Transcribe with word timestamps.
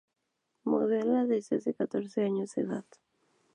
Modela 0.65 1.27
desde 1.27 1.57
los 1.57 1.77
catorce 1.77 2.23
años 2.23 2.55
de 2.55 2.63
edad. 2.63 2.85